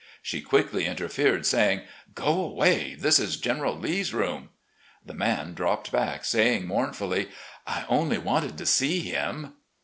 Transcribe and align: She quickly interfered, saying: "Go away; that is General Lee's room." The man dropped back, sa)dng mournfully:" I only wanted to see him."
She 0.23 0.41
quickly 0.41 0.85
interfered, 0.85 1.45
saying: 1.45 1.81
"Go 2.15 2.41
away; 2.43 2.95
that 2.95 3.19
is 3.19 3.37
General 3.37 3.77
Lee's 3.77 4.15
room." 4.15 4.49
The 5.05 5.13
man 5.13 5.53
dropped 5.53 5.91
back, 5.91 6.23
sa)dng 6.23 6.65
mournfully:" 6.65 7.29
I 7.67 7.85
only 7.87 8.17
wanted 8.17 8.57
to 8.57 8.65
see 8.65 9.01
him." 9.01 9.53